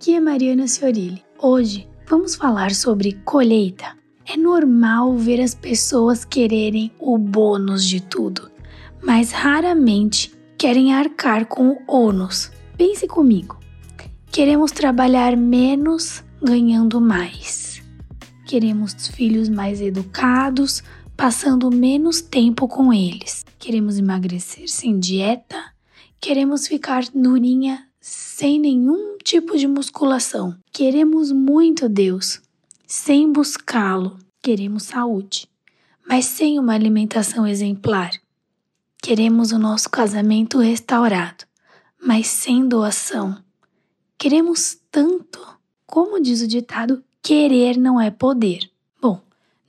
aqui 0.00 0.14
é 0.14 0.20
Mariana 0.20 0.66
Ciorilli. 0.66 1.22
Hoje 1.38 1.86
vamos 2.08 2.34
falar 2.34 2.74
sobre 2.74 3.20
colheita. 3.22 3.94
É 4.26 4.34
normal 4.34 5.14
ver 5.14 5.42
as 5.42 5.54
pessoas 5.54 6.24
quererem 6.24 6.90
o 6.98 7.18
bônus 7.18 7.84
de 7.84 8.00
tudo, 8.00 8.50
mas 9.02 9.30
raramente 9.30 10.32
querem 10.56 10.94
arcar 10.94 11.44
com 11.44 11.72
o 11.72 11.78
ônus. 11.86 12.50
Pense 12.78 13.06
comigo. 13.06 13.60
Queremos 14.32 14.72
trabalhar 14.72 15.36
menos 15.36 16.24
ganhando 16.42 16.98
mais. 16.98 17.82
Queremos 18.46 18.94
filhos 19.08 19.50
mais 19.50 19.82
educados, 19.82 20.82
passando 21.14 21.70
menos 21.70 22.22
tempo 22.22 22.66
com 22.66 22.90
eles. 22.90 23.44
Queremos 23.58 23.98
emagrecer 23.98 24.66
sem 24.66 24.98
dieta. 24.98 25.62
Queremos 26.18 26.66
ficar 26.66 27.02
durinha 27.14 27.89
sem 28.00 28.58
nenhum 28.58 29.18
tipo 29.18 29.56
de 29.58 29.68
musculação. 29.68 30.56
Queremos 30.72 31.30
muito 31.30 31.88
Deus, 31.88 32.40
sem 32.86 33.30
buscá-lo. 33.30 34.18
Queremos 34.42 34.84
saúde, 34.84 35.46
mas 36.08 36.24
sem 36.24 36.58
uma 36.58 36.72
alimentação 36.72 37.46
exemplar. 37.46 38.10
Queremos 39.02 39.52
o 39.52 39.58
nosso 39.58 39.90
casamento 39.90 40.58
restaurado, 40.58 41.44
mas 42.02 42.26
sem 42.26 42.66
doação. 42.66 43.36
Queremos 44.18 44.78
tanto, 44.90 45.40
como 45.86 46.20
diz 46.20 46.40
o 46.40 46.46
ditado, 46.46 47.02
querer 47.22 47.76
não 47.76 48.00
é 48.00 48.10
poder. 48.10 48.70
Bom, 49.00 49.20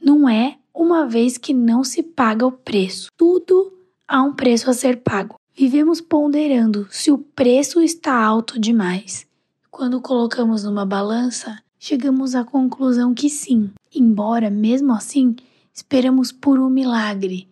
não 0.02 0.27
é 0.27 0.58
uma 0.73 1.05
vez 1.05 1.38
que 1.38 1.53
não 1.53 1.84
se 1.84 2.02
paga 2.02 2.45
o 2.45 2.52
preço. 2.52 3.09
Tudo 3.17 3.73
há 4.08 4.22
um 4.22 4.34
preço 4.34 4.70
a 4.70 4.73
ser 4.73 5.02
pago. 5.02 5.41
Vivemos 5.62 6.02
ponderando 6.02 6.88
se 6.90 7.12
o 7.12 7.20
preço 7.20 7.82
está 7.82 8.16
alto 8.16 8.60
demais. 8.60 9.28
Quando 9.70 10.02
colocamos 10.02 10.64
numa 10.64 10.88
balança, 10.88 11.59
chegamos 11.78 12.34
à 12.34 12.44
conclusão 12.44 13.14
que 13.14 13.30
sim, 13.30 13.70
embora 13.94 14.50
mesmo 14.50 14.92
assim 14.92 15.36
esperamos 15.72 16.31
por 16.31 16.58
um 16.58 16.68
milagre, 16.68 17.48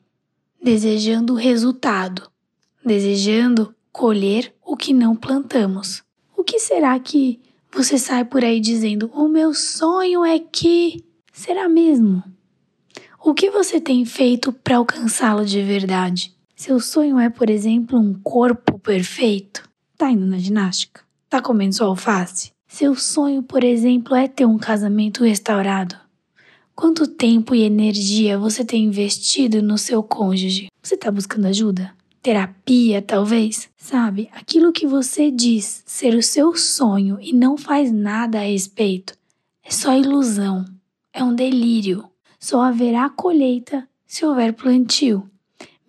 desejando 0.59 1.33
o 1.33 1.35
resultado, 1.35 2.27
desejando 2.83 3.75
colher 3.91 4.55
o 4.65 4.75
que 4.75 4.91
não 4.91 5.15
plantamos. 5.15 6.01
O 6.35 6.43
que 6.43 6.57
será 6.57 6.99
que 6.99 7.39
você 7.71 7.95
sai 7.95 8.25
por 8.25 8.43
aí 8.43 8.59
dizendo: 8.59 9.11
"O 9.13 9.27
meu 9.27 9.53
sonho 9.53 10.25
é 10.25 10.39
que"? 10.39 11.05
Será 11.31 11.69
mesmo? 11.69 12.23
O 13.23 13.35
que 13.35 13.51
você 13.51 13.79
tem 13.79 14.03
feito 14.03 14.51
para 14.51 14.77
alcançá-lo 14.77 15.45
de 15.45 15.61
verdade? 15.61 16.38
Seu 16.59 16.77
sonho 16.81 17.17
é, 17.17 17.29
por 17.29 17.49
exemplo, 17.49 17.97
um 17.97 18.13
corpo 18.13 18.77
perfeito? 18.77 19.63
Tá 19.97 20.11
indo 20.11 20.25
na 20.25 20.37
ginástica? 20.37 21.03
Tá 21.29 21.41
comendo 21.41 21.73
sua 21.73 21.87
alface? 21.87 22.51
Seu 22.67 22.95
sonho, 22.95 23.41
por 23.41 23.63
exemplo, 23.63 24.13
é 24.13 24.27
ter 24.27 24.45
um 24.45 24.57
casamento 24.57 25.23
restaurado? 25.23 25.95
Quanto 26.75 27.07
tempo 27.07 27.55
e 27.55 27.63
energia 27.63 28.37
você 28.37 28.65
tem 28.65 28.83
investido 28.83 29.61
no 29.61 29.77
seu 29.77 30.03
cônjuge? 30.03 30.67
Você 30.83 30.97
tá 30.97 31.09
buscando 31.09 31.47
ajuda? 31.47 31.93
Terapia, 32.21 33.01
talvez? 33.01 33.69
Sabe, 33.77 34.29
aquilo 34.33 34.73
que 34.73 34.85
você 34.85 35.31
diz 35.31 35.81
ser 35.85 36.13
o 36.13 36.21
seu 36.21 36.57
sonho 36.57 37.17
e 37.21 37.31
não 37.31 37.57
faz 37.57 37.89
nada 37.89 38.37
a 38.37 38.43
respeito 38.43 39.13
é 39.63 39.71
só 39.71 39.95
ilusão, 39.95 40.65
é 41.13 41.23
um 41.23 41.33
delírio. 41.33 42.03
Só 42.37 42.61
haverá 42.61 43.09
colheita 43.09 43.87
se 44.05 44.25
houver 44.25 44.51
plantio. 44.51 45.25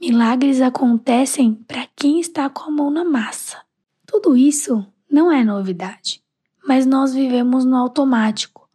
Milagres 0.01 0.63
acontecem 0.63 1.53
para 1.69 1.87
quem 1.95 2.21
está 2.21 2.49
com 2.49 2.63
a 2.63 2.71
mão 2.71 2.91
na 2.91 3.05
massa. 3.05 3.59
Tudo 4.07 4.35
isso 4.35 4.83
não 5.11 5.31
é 5.31 5.45
novidade, 5.45 6.23
mas 6.67 6.87
nós 6.87 7.13
vivemos 7.13 7.67
no 7.67 7.77
automático. 7.77 8.67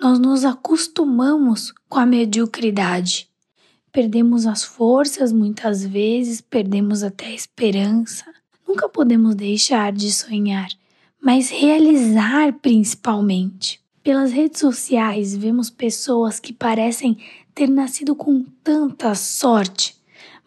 Nós 0.00 0.18
nos 0.18 0.42
acostumamos 0.42 1.70
com 1.86 1.98
a 1.98 2.06
mediocridade. 2.06 3.28
Perdemos 3.92 4.46
as 4.46 4.64
forças 4.64 5.34
muitas 5.34 5.84
vezes, 5.84 6.40
perdemos 6.40 7.02
até 7.02 7.26
a 7.26 7.34
esperança. 7.34 8.24
Nunca 8.66 8.88
podemos 8.88 9.34
deixar 9.34 9.92
de 9.92 10.10
sonhar, 10.10 10.70
mas 11.20 11.50
realizar 11.50 12.54
principalmente. 12.54 13.82
Pelas 14.02 14.32
redes 14.32 14.60
sociais 14.60 15.36
vemos 15.36 15.68
pessoas 15.68 16.40
que 16.40 16.54
parecem 16.54 17.18
ter 17.54 17.68
nascido 17.68 18.14
com 18.16 18.42
tanta 18.64 19.14
sorte 19.14 19.99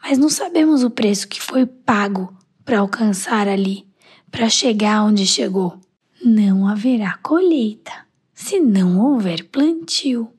mas 0.03 0.17
não 0.17 0.27
sabemos 0.27 0.83
o 0.83 0.89
preço 0.89 1.29
que 1.29 1.41
foi 1.41 1.65
pago 1.65 2.35
para 2.65 2.79
alcançar 2.79 3.47
ali, 3.47 3.87
para 4.29 4.49
chegar 4.49 5.05
onde 5.05 5.25
chegou. 5.25 5.79
Não 6.21 6.67
haverá 6.67 7.17
colheita 7.23 7.91
se 8.33 8.59
não 8.59 8.99
houver 8.99 9.45
plantio. 9.45 10.29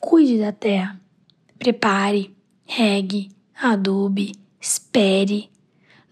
Cuide 0.00 0.38
da 0.38 0.52
terra, 0.52 0.98
prepare, 1.58 2.34
regue, 2.66 3.30
adobe, 3.54 4.32
espere. 4.58 5.50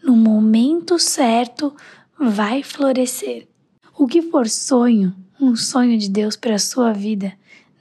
No 0.02 0.14
momento 0.14 0.98
certo 0.98 1.74
vai 2.18 2.62
florescer. 2.62 3.48
O 3.96 4.06
que 4.06 4.20
for 4.20 4.48
sonho, 4.48 5.14
um 5.40 5.56
sonho 5.56 5.98
de 5.98 6.10
Deus 6.10 6.36
para 6.36 6.56
a 6.56 6.58
sua 6.58 6.92
vida, 6.92 7.32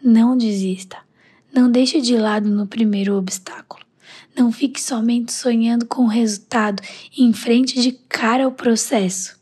não 0.02 0.38
desista. 0.38 0.98
Não 1.54 1.70
deixe 1.70 2.00
de 2.00 2.16
lado 2.16 2.50
no 2.50 2.66
primeiro 2.66 3.18
obstáculo. 3.18 3.81
Não 4.36 4.52
fique 4.52 4.82
somente 4.82 5.32
sonhando 5.34 5.86
com 5.86 6.04
o 6.04 6.08
resultado 6.08 6.82
em 7.18 7.34
frente 7.34 7.82
de 7.82 7.92
cara 7.92 8.46
ao 8.46 8.52
processo. 8.52 9.40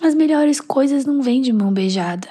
As 0.00 0.14
melhores 0.14 0.60
coisas 0.60 1.04
não 1.04 1.20
vêm 1.20 1.42
de 1.42 1.52
mão 1.52 1.72
beijada. 1.72 2.28